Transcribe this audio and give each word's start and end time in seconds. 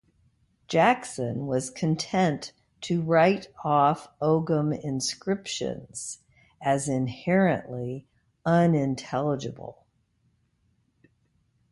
Jackson 0.67 1.45
was 1.45 1.69
content 1.69 2.53
to 2.81 3.03
write 3.03 3.49
off 3.63 4.07
Ogham 4.19 4.73
inscriptions 4.73 6.23
as 6.59 6.89
inherently 6.89 8.07
unintelligible. 8.43 9.85